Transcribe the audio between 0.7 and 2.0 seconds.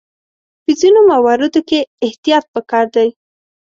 ځینو مواردو کې